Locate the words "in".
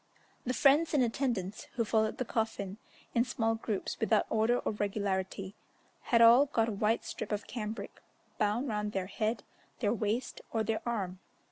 3.13-3.23